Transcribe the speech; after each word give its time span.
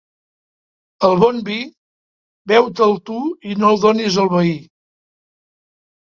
El 1.09 1.19
bon 1.23 1.37
vi, 1.49 1.57
beu-te'l 2.53 2.97
tu 3.11 3.19
i 3.53 3.59
no 3.61 3.71
el 3.75 3.79
donis 3.85 4.19
al 4.27 4.33
veí. 4.35 4.57